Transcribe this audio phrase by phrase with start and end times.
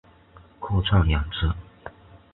[0.59, 1.47] 客串演出